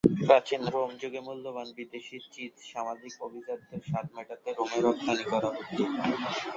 প্রাচীন 0.21 0.61
রোম 0.73 0.91
যুগে, 1.01 1.21
মূল্যবান 1.27 1.67
বিদেশি 1.77 2.17
চিজ 2.33 2.53
সামাজিক 2.71 3.13
অভিজাতদের 3.27 3.81
স্বাদ 3.87 4.05
মেটাতে 4.15 4.49
রোমে 4.51 4.79
রপ্তানি 4.79 5.25
করা 5.31 5.49
হতে। 5.55 5.83